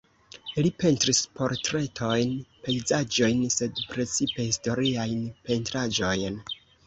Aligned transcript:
Li 0.65 0.69
pentris 0.83 1.19
portretojn, 1.39 2.31
pejzaĝojn, 2.67 3.43
sed 3.57 3.83
precipe 3.93 4.47
historiajn 4.49 5.23
pentraĵojn. 5.51 6.41